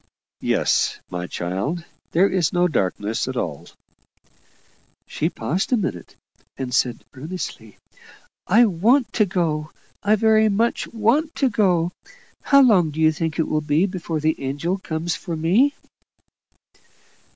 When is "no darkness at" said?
2.51-3.37